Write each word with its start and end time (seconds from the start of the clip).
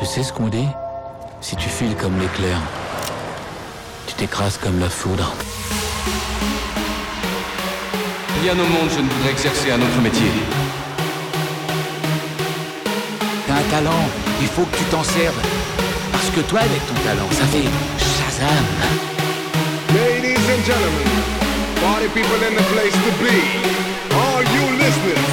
Tu 0.00 0.06
sais 0.06 0.22
ce 0.22 0.32
qu'on 0.32 0.48
dit? 0.48 0.66
Si 1.42 1.56
tu 1.56 1.68
files 1.68 1.94
comme 1.94 2.18
l'éclair, 2.18 2.56
tu 4.06 4.14
t'écrases 4.14 4.56
comme 4.56 4.80
la 4.80 4.88
foudre. 4.88 5.30
Bien 8.42 8.54
au 8.54 8.64
monde, 8.64 8.88
je 8.88 9.00
ne 9.00 9.08
voudrais 9.10 9.32
exercer 9.32 9.70
un 9.72 9.76
autre 9.76 10.00
métier. 10.02 10.32
T'as 13.46 13.56
un 13.56 13.70
talent, 13.70 14.08
il 14.40 14.46
faut 14.46 14.62
que 14.62 14.78
tu 14.78 14.84
t'en 14.84 15.04
serves. 15.04 15.42
Parce 16.12 16.30
que 16.30 16.40
toi, 16.48 16.60
avec 16.60 16.80
ton 16.88 16.94
talent, 17.04 17.28
ça 17.32 17.44
fait 17.52 17.68
Shazam. 18.00 18.64
Ladies 19.92 20.40
and 20.48 20.64
gentlemen, 20.64 21.08
party 21.82 22.08
people 22.14 22.40
in 22.48 22.56
the 22.56 22.64
place 22.72 22.96
to 23.04 23.12
be. 23.20 23.36
All 24.16 24.42
you 24.44 24.64
listeners, 24.78 25.28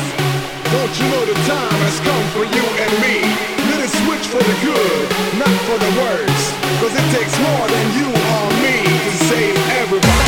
don't 0.74 0.94
you 1.00 1.08
know 1.08 1.24
the 1.24 1.40
time 1.48 1.80
has 1.88 2.02
come 2.02 2.26
for 2.36 2.44
you 2.44 2.66
and 2.84 2.92
me? 3.00 3.67
you 3.88 4.06
switch 4.06 4.28
for 4.28 4.44
the 4.44 4.56
good, 4.62 5.10
not 5.40 5.56
for 5.64 5.78
the 5.78 5.92
worse. 6.02 6.52
Cause 6.80 6.94
it 6.94 7.08
takes 7.16 7.38
more 7.40 7.68
than 7.68 7.86
you 7.98 8.08
or 8.08 8.50
me 8.62 8.84
to 8.84 9.12
save 9.28 9.58
everybody. 9.80 10.28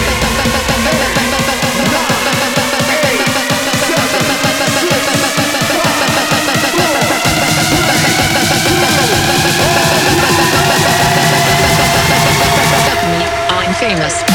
Famous. 13.79 14.28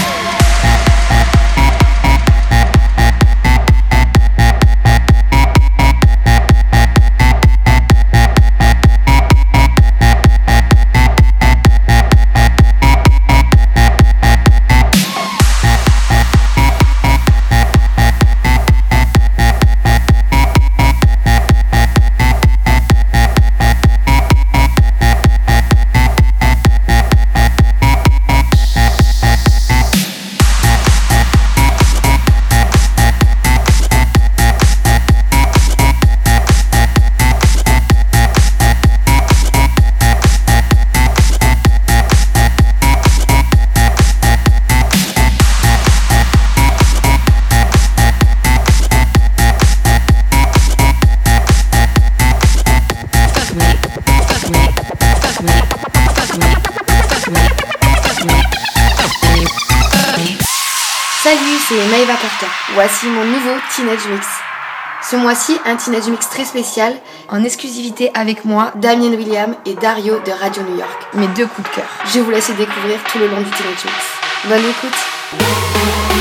Voici 65.36 65.58
un 65.64 65.74
teenage 65.74 66.06
mix 66.06 66.28
très 66.28 66.44
spécial 66.44 66.94
en 67.28 67.42
exclusivité 67.42 68.08
avec 68.14 68.44
moi, 68.44 68.70
Damien 68.76 69.10
William 69.10 69.56
et 69.66 69.74
Dario 69.74 70.20
de 70.24 70.30
Radio 70.30 70.62
New 70.62 70.78
York. 70.78 71.08
Mes 71.14 71.26
deux 71.26 71.48
coups 71.48 71.68
de 71.68 71.74
cœur. 71.74 71.88
Je 72.06 72.20
vous 72.20 72.30
laisse 72.30 72.50
découvrir 72.50 73.02
tout 73.10 73.18
le 73.18 73.26
long 73.26 73.40
du 73.40 73.50
teenage 73.50 73.84
mix. 73.84 74.14
Bonne 74.48 74.70
écoute. 74.70 76.13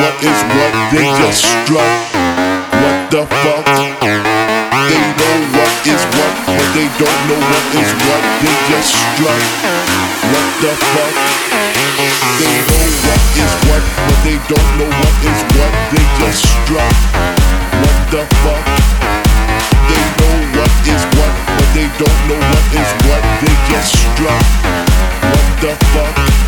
What 0.00 0.16
is 0.24 0.40
what, 0.56 0.72
they 0.92 1.04
just 1.20 1.42
strut. 1.44 1.92
What 2.80 2.98
the 3.12 3.22
fuck? 3.28 3.66
They 3.68 5.02
know 5.18 5.36
what 5.52 5.72
is 5.84 6.02
what, 6.16 6.34
but 6.48 6.68
they 6.72 6.88
don't 6.96 7.20
know 7.28 7.40
what 7.40 7.66
is 7.76 7.90
what, 8.06 8.22
they 8.40 8.56
just 8.72 8.90
strut. 8.96 9.42
What 10.32 10.48
the 10.64 10.72
fuck? 10.92 11.14
They 12.40 12.54
know 12.68 12.84
what 13.04 13.22
is 13.36 13.52
what, 13.68 13.84
but 14.06 14.18
they 14.24 14.38
don't 14.48 14.70
know 14.80 14.90
what 14.90 15.16
is 15.28 15.40
what, 15.56 15.72
they 15.92 16.04
just 16.20 16.40
strut. 16.40 16.96
What 17.82 17.98
the 18.12 18.22
fuck? 18.42 18.66
They 19.88 20.04
know 20.18 20.36
what 20.56 20.72
is 20.88 21.02
what, 21.16 21.32
but 21.56 21.68
they 21.76 21.88
don't 22.00 22.20
know 22.28 22.40
what 22.40 22.66
is 22.80 22.90
what, 23.04 23.22
they 23.44 23.54
just 23.68 23.92
strut. 23.92 24.46
What 25.20 25.46
the 25.60 25.72
fuck? 25.92 26.41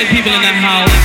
party 0.00 0.16
people 0.16 0.32
in 0.32 0.40
that 0.40 0.54
house. 0.54 0.99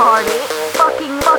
This 0.00 0.16
isn't 0.32 1.26
a 1.26 1.34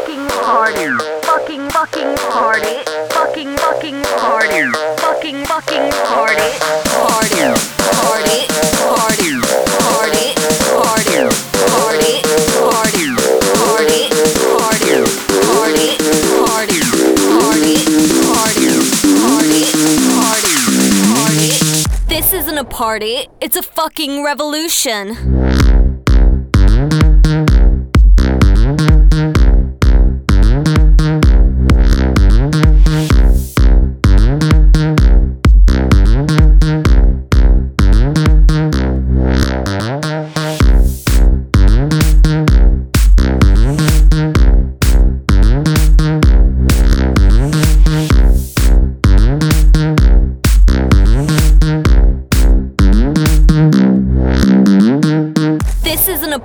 party, 21.34 21.66
it's 21.82 21.96
a 21.96 22.04
fucking 22.04 22.04
revolution. 22.04 22.08
This 22.08 22.34
isn't 22.34 22.58
a 22.58 22.66
party, 22.66 23.28
it's 23.42 23.56
a 23.56 23.64
fucking 23.64 24.24
revolution. 24.24 25.81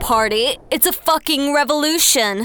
party. 0.07 0.57
It's 0.71 0.87
a 0.87 0.93
fucking 0.93 1.53
revolution. 1.53 2.45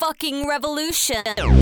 Fucking 0.00 0.48
revolution. 0.48 1.59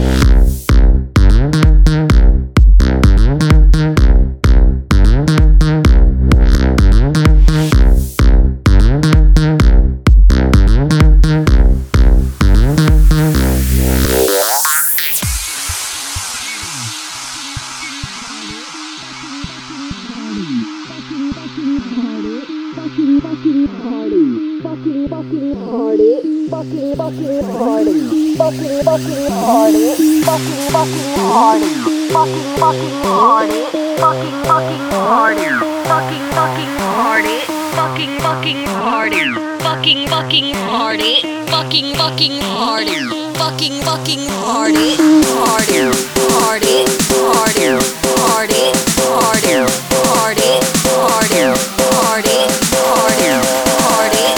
Fucking 43.99 44.27
party. 44.29 44.95
Party. 45.27 45.91
Party. 46.31 46.87
Party. 47.11 47.75
Party. 48.15 48.15
Party. 48.15 48.71
Party. 48.95 49.51
Party. 49.91 50.53
Party. 50.87 51.43
Party. 51.83 52.39
Party. 52.79 53.35
Party. 53.75 54.29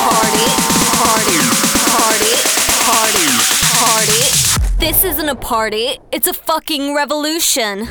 Party. 0.00 0.46
Party. 0.96 1.28
Party. 1.92 2.32
Party. 2.88 3.26
Party. 3.76 4.22
This 4.78 5.04
isn't 5.04 5.28
a 5.28 5.36
party, 5.36 5.98
it's 6.10 6.26
a 6.26 6.32
fucking 6.32 6.94
revolution. 6.94 7.86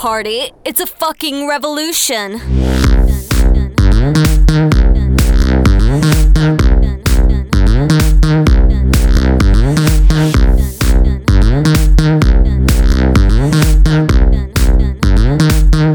party. 0.00 0.50
It's 0.64 0.80
a 0.80 0.86
fucking 0.86 1.46
revolution. 1.46 2.38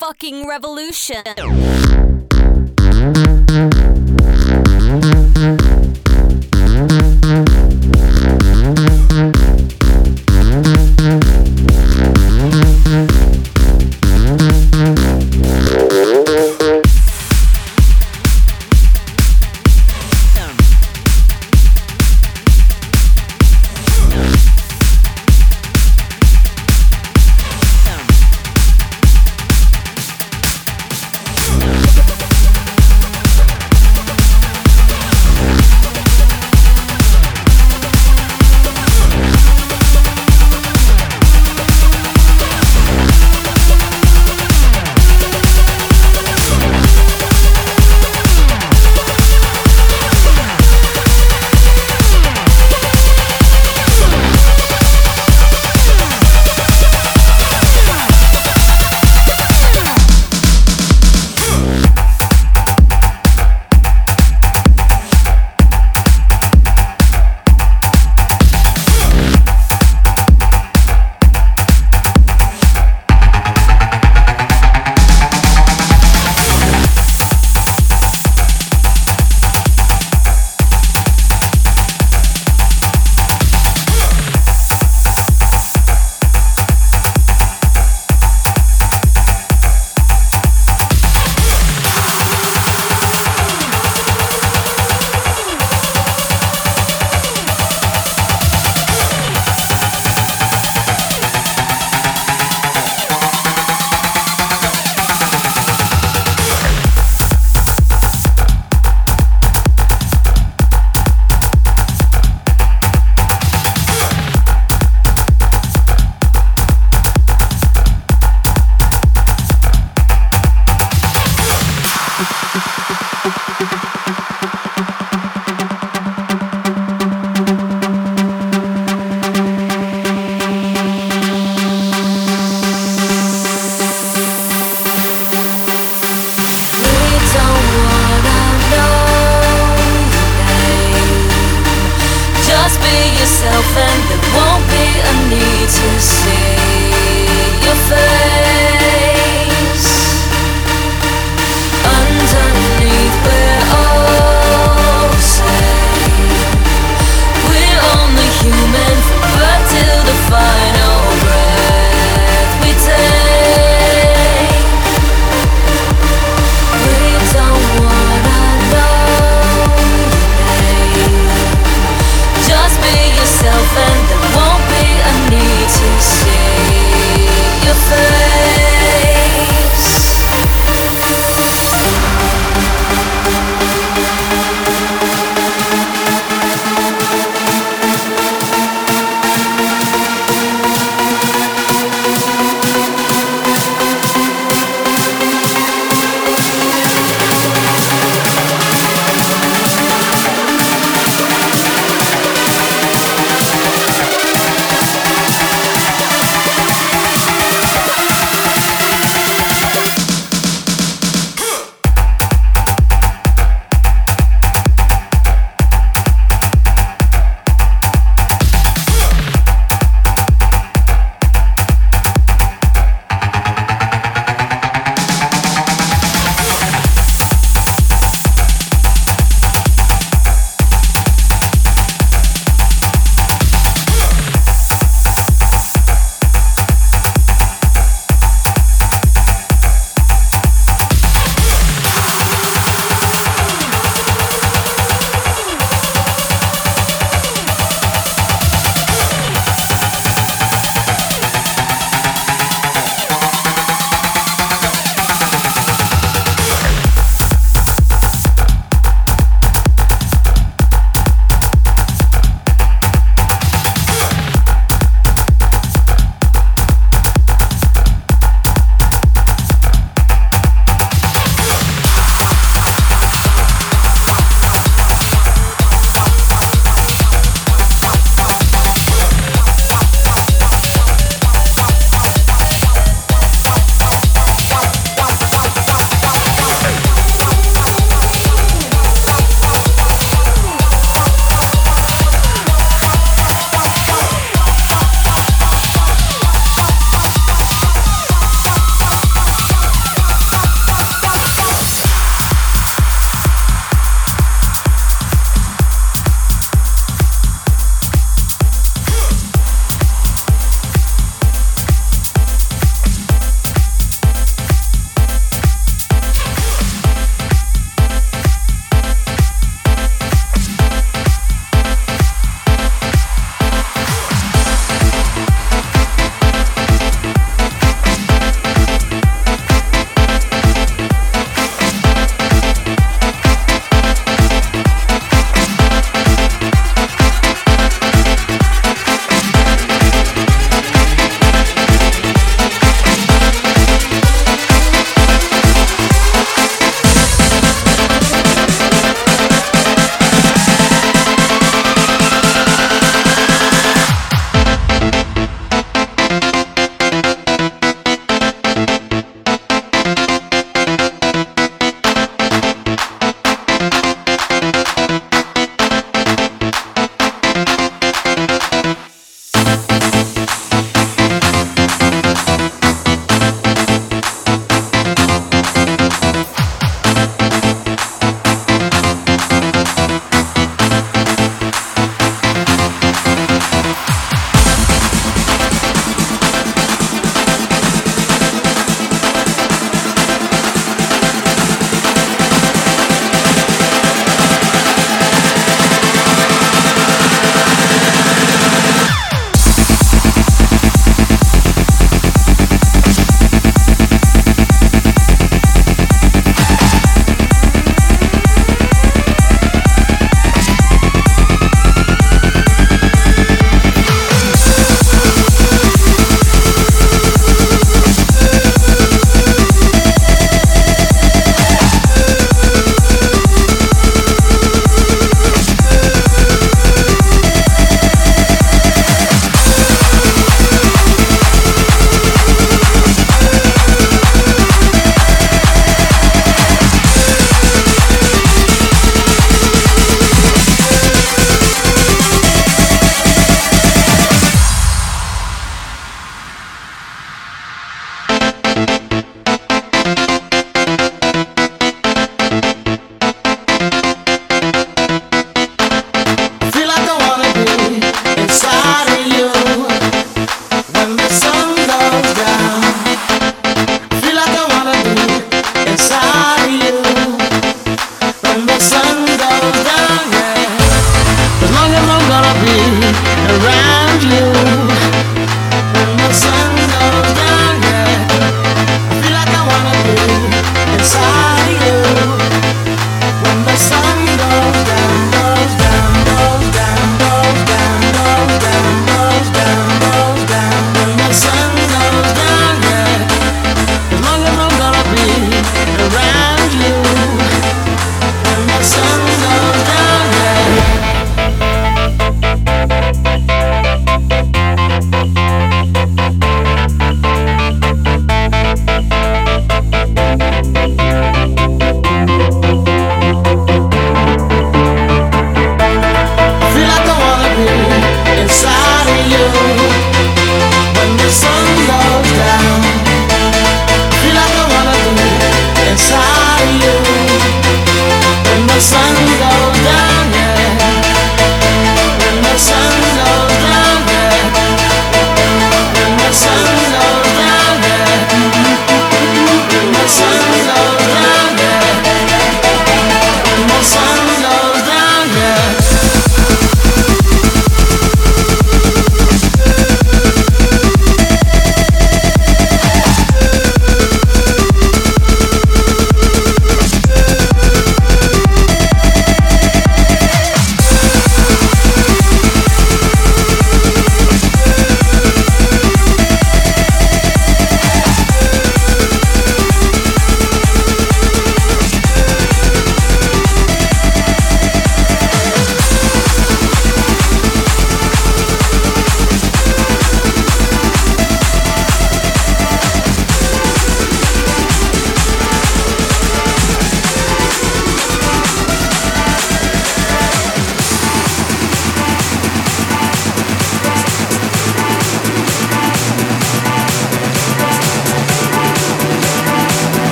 Fucking 0.00 0.48
revolution. 0.48 1.99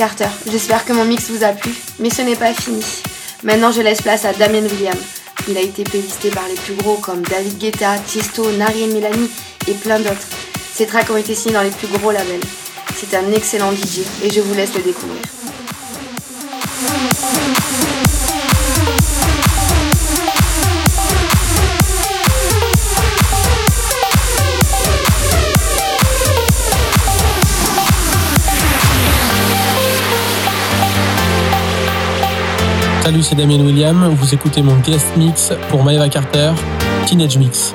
Carter. 0.00 0.30
J'espère 0.50 0.86
que 0.86 0.94
mon 0.94 1.04
mix 1.04 1.28
vous 1.28 1.44
a 1.44 1.48
plu, 1.48 1.74
mais 1.98 2.08
ce 2.08 2.22
n'est 2.22 2.34
pas 2.34 2.54
fini. 2.54 2.82
Maintenant, 3.42 3.70
je 3.70 3.82
laisse 3.82 4.00
place 4.00 4.24
à 4.24 4.32
Damien 4.32 4.62
Williams. 4.62 4.96
Il 5.46 5.58
a 5.58 5.60
été 5.60 5.84
playlisté 5.84 6.30
par 6.30 6.48
les 6.48 6.54
plus 6.54 6.72
gros 6.72 6.94
comme 6.94 7.20
David 7.20 7.58
Guetta, 7.58 7.98
Tiesto, 7.98 8.50
Nari 8.52 8.84
et 8.84 8.86
Milani 8.86 9.30
et 9.68 9.74
plein 9.74 9.98
d'autres. 9.98 10.26
Ses 10.72 10.86
tracks 10.86 11.10
ont 11.10 11.18
été 11.18 11.34
signés 11.34 11.52
dans 11.52 11.62
les 11.62 11.68
plus 11.68 11.86
gros 11.98 12.12
labels. 12.12 12.40
C'est 12.96 13.14
un 13.14 13.30
excellent 13.30 13.72
DJ 13.72 13.98
et 14.24 14.30
je 14.30 14.40
vous 14.40 14.54
laisse 14.54 14.72
le 14.74 14.80
découvrir. 14.80 15.20
Salut, 33.10 33.24
c'est 33.24 33.34
Damien 33.34 33.58
William. 33.64 34.14
Vous 34.14 34.34
écoutez 34.34 34.62
mon 34.62 34.76
guest 34.76 35.16
mix 35.16 35.52
pour 35.68 35.82
Maeva 35.82 36.08
Carter, 36.08 36.52
Teenage 37.06 37.38
Mix. 37.38 37.74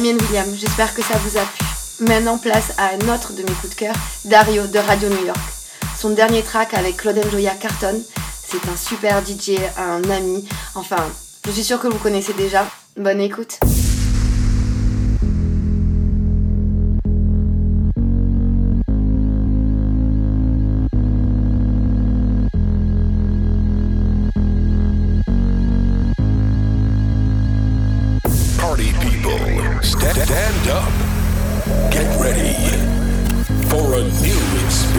Damien 0.00 0.16
William, 0.16 0.46
j'espère 0.56 0.94
que 0.94 1.02
ça 1.02 1.14
vous 1.18 1.36
a 1.36 1.42
plu. 1.42 2.06
Maintenant, 2.08 2.38
place 2.38 2.72
à 2.78 2.92
un 2.94 3.14
autre 3.14 3.34
de 3.34 3.42
mes 3.42 3.52
coups 3.60 3.68
de 3.68 3.74
cœur, 3.74 3.94
Dario 4.24 4.66
de 4.66 4.78
Radio 4.78 5.10
New 5.10 5.26
York. 5.26 5.38
Son 5.98 6.10
dernier 6.10 6.42
track 6.42 6.72
avec 6.72 6.96
Claude 6.96 7.20
Joya 7.30 7.50
Carton, 7.50 8.00
c'est 8.42 8.66
un 8.70 8.76
super 8.78 9.20
DJ, 9.22 9.58
un 9.76 10.08
ami, 10.08 10.48
enfin, 10.74 11.04
je 11.44 11.50
suis 11.50 11.64
sûre 11.64 11.80
que 11.80 11.88
vous 11.88 11.98
connaissez 11.98 12.32
déjà. 12.32 12.66
Bonne 12.96 13.20
écoute. 13.20 13.58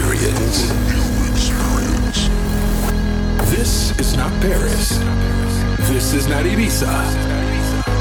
Experience. 0.02 0.68
This 3.50 3.98
is 3.98 4.16
not 4.16 4.30
Paris. 4.40 4.98
This 5.88 6.12
is 6.12 6.26
not 6.26 6.44
Ibiza. 6.44 6.92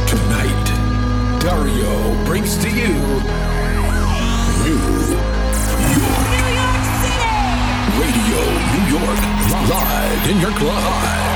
Tonight, 0.07 1.39
Dario 1.41 2.25
brings 2.25 2.57
to 2.57 2.69
you 2.69 2.93
New 4.63 4.79
York. 4.81 5.21
City 7.01 7.31
Radio 8.01 8.41
New 8.73 8.85
York. 8.97 9.21
Live 9.69 10.29
in 10.29 10.39
your 10.39 10.51
club. 10.51 11.30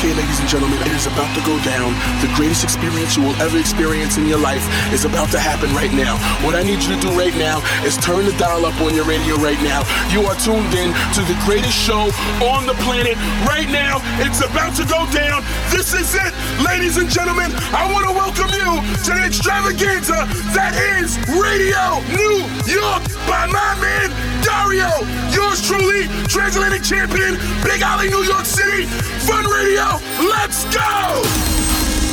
Okay, 0.00 0.12
ladies 0.14 0.40
and 0.40 0.48
gentlemen, 0.48 0.80
it 0.80 0.92
is 0.92 1.06
about 1.06 1.28
to 1.36 1.42
go 1.44 1.56
down. 1.60 1.92
The 2.24 2.32
greatest 2.36 2.64
experience 2.64 3.16
you 3.16 3.24
will 3.24 3.36
ever 3.36 3.58
experience 3.58 4.16
in 4.16 4.26
your 4.26 4.38
life 4.38 4.64
is 4.92 5.04
about 5.04 5.30
to 5.32 5.38
happen 5.38 5.72
right 5.74 5.92
now. 5.92 6.16
What 6.44 6.54
I 6.54 6.62
need 6.62 6.80
you 6.80 6.96
to 6.96 7.00
do 7.00 7.10
right 7.12 7.34
now 7.36 7.60
is 7.84 7.96
turn 7.98 8.24
the 8.24 8.32
dial 8.36 8.64
up 8.64 8.80
on 8.80 8.94
your 8.94 9.04
radio 9.04 9.36
right 9.36 9.60
now. 9.60 9.84
You 10.12 10.24
are 10.24 10.36
tuned 10.36 10.72
in 10.72 10.92
to 11.16 11.20
the 11.28 11.36
greatest 11.44 11.76
show 11.76 12.08
on 12.44 12.64
the 12.64 12.76
planet 12.84 13.16
right 13.44 13.68
now. 13.68 14.00
It's 14.24 14.40
about 14.40 14.76
to 14.76 14.84
go 14.84 15.04
down. 15.12 15.44
This 15.68 15.92
is 15.92 16.14
it, 16.16 16.32
ladies 16.64 16.96
and 16.96 17.08
gentlemen. 17.08 17.52
I 17.76 17.88
want 17.92 18.08
to 18.08 18.14
welcome 18.16 18.52
you 18.56 18.80
to 19.04 19.10
the 19.16 19.24
extravaganza 19.28 20.28
that 20.56 20.72
is 20.96 21.16
Radio 21.28 22.00
New 22.16 22.44
York 22.68 22.99
by 23.40 23.46
my 23.46 23.74
man 23.80 24.08
Dario. 24.44 24.90
Yours 25.32 25.64
truly, 25.64 26.08
transatlantic 26.28 26.82
champion, 26.82 27.40
Big 27.64 27.80
Alley, 27.80 28.10
New 28.10 28.24
York 28.24 28.44
City. 28.44 28.84
Fun 29.24 29.44
Radio. 29.48 29.96
Let's 30.20 30.64
go! 30.68 31.22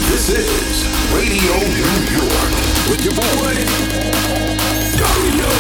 This 0.07 0.31
is 0.31 0.87
Radio 1.11 1.55
New 1.75 1.95
York 2.15 2.51
with 2.87 3.03
your 3.03 3.15
boy, 3.15 3.55
Dario. 4.95 5.51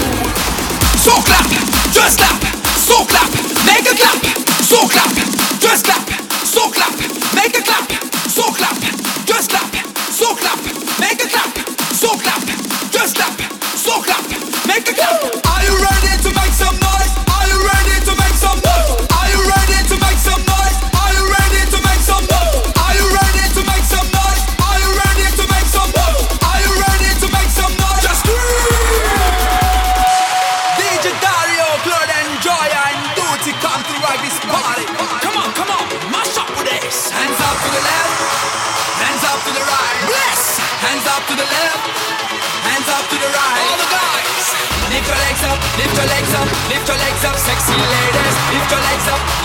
So 1.03 1.13
clap, 1.27 1.47
just 1.91 2.19
clap, 2.19 2.39
so 2.87 3.03
clap, 3.03 3.31
make 3.67 3.87
a 3.91 3.95
clap, 3.95 4.23
so 4.63 4.87
clap, 4.87 5.11
just 5.59 5.83
clap, 5.83 6.07
so 6.47 6.71
clap, 6.71 6.95
make 7.35 7.55
a 7.59 7.63
clap, 7.63 7.91
so 8.31 8.51
clap, 8.55 8.77
just 9.25 9.49
clap, 9.51 9.71
so 10.11 10.35
clap, 10.35 10.59
make 10.99 11.19
a 11.23 11.27
clap, 11.27 11.51
so 11.91 12.15
clap, 12.15 12.43
just 12.91 13.15
clap, 13.15 13.35
so 13.75 14.01
clap, 14.01 14.23
make 14.67 14.87
a 14.89 14.93
clap. 14.93 15.46
You 15.67 15.75
ready 15.75 16.23
to 16.23 16.29
make 16.33 16.53
some 16.53 16.79
noise? 16.79 16.86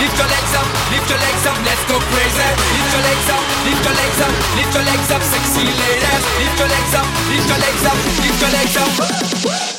Lift 0.03 0.17
your 0.19 0.27
legs 0.27 0.53
up, 0.59 0.67
lift 0.91 1.09
your 1.09 1.19
legs 1.19 1.45
up. 1.47 1.57
Let's 1.63 1.83
go 1.87 1.97
crazy. 2.11 2.49
Lift 2.75 2.91
your 2.91 3.03
legs 3.07 3.29
up, 3.31 3.43
lift 3.63 3.83
your 3.87 3.95
legs 3.95 4.19
up, 4.19 4.33
lift 4.59 4.73
your 4.75 4.83
legs 4.83 5.09
up, 5.15 5.21
sexy 5.23 5.63
ladies. 5.63 6.23
Lift 6.39 6.59
your 6.59 6.67
legs 6.67 6.93
up, 6.99 7.07
lift 7.31 7.47
your 7.47 7.59
legs 7.63 7.83
up, 7.87 7.97
lift 8.19 8.39
your 8.43 8.51
legs 8.51 8.75
up. 8.77 9.72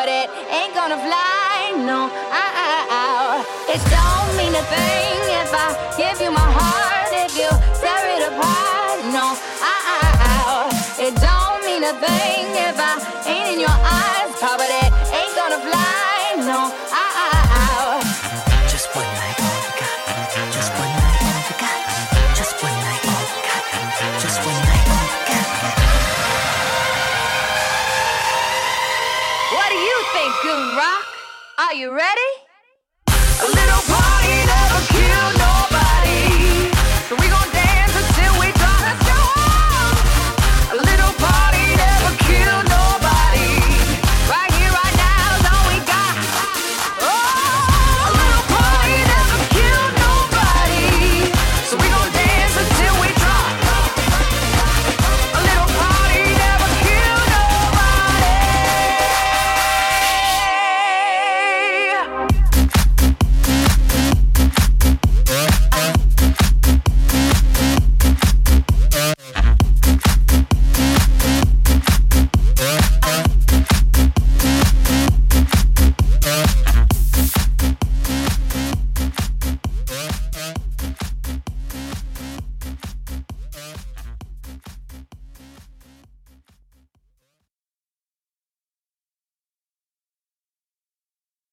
but 0.00 0.08
it 0.08 0.30
ain't 0.48 0.74
gonna 0.74 0.96
fly. 0.96 1.76
No, 1.84 2.08
ow, 2.08 2.64
ow, 2.64 2.96
ow. 3.00 3.44
It 3.68 3.80
don't 3.92 4.32
mean 4.38 4.54
a 4.56 4.64
thing 4.72 5.20
if 5.42 5.52
I 5.52 5.66
give 6.00 6.18
you 6.24 6.30
my 6.32 6.48
heart, 6.58 7.12
if 7.24 7.36
you 7.36 7.50
tear 7.82 8.04
it 8.16 8.22
apart. 8.30 8.98
No, 9.12 9.36
ow, 9.60 10.72
it 11.04 11.12
don't 11.20 11.60
mean 11.68 11.84
a 11.84 11.92
thing 12.00 12.48
if 12.68 12.76
I 12.80 12.92
ain't 13.28 13.48
in 13.52 13.60
your 13.60 13.78
eyes, 14.00 14.32
but 14.40 14.70
it 14.82 14.90
ain't 15.12 15.34
gonna 15.36 15.60
fly. 15.68 16.48
No, 16.48 16.60
rock? 30.80 31.04
Are 31.58 31.74
you 31.74 31.94
ready? 31.94 32.30
A 33.08 33.48
little 33.58 33.82
party 33.92 34.36
never 34.48 34.80
killed 34.88 35.36
no 35.36 35.59